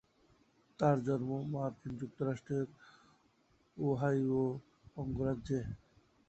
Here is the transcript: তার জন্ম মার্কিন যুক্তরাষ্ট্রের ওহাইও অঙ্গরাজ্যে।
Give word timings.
তার 0.79 0.97
জন্ম 1.07 1.29
মার্কিন 1.53 1.93
যুক্তরাষ্ট্রের 2.01 2.65
ওহাইও 3.77 4.43
অঙ্গরাজ্যে। 4.97 5.59